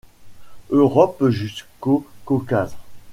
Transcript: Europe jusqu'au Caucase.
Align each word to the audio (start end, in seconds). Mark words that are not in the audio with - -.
Europe 0.71 1.29
jusqu'au 1.29 2.07
Caucase. 2.25 2.75